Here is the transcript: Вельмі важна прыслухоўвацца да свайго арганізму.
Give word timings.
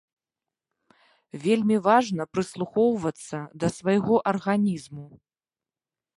Вельмі 1.43 1.77
важна 1.87 2.23
прыслухоўвацца 2.39 3.37
да 3.65 3.71
свайго 3.77 4.15
арганізму. 4.35 5.07